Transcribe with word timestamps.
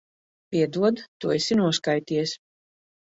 Piedod. 0.53 1.03
Tu 1.25 1.33
esi 1.35 1.59
noskaities. 1.63 2.35